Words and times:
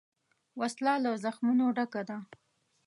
وسله 0.59 0.93
له 1.03 1.11
زخمونو 1.23 1.65
ډکه 1.77 2.01
ده 2.09 2.17